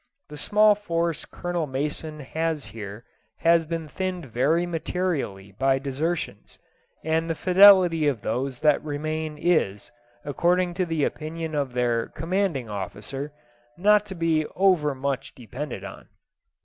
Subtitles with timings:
[0.29, 3.05] The small force Colonel Mason has here
[3.37, 6.57] has been thinned very materially by desertions,
[7.03, 9.91] and the fidelity of those that remain is,
[10.25, 13.31] according to the opinion of their commanding officer,
[13.77, 16.07] not to be over much depended on.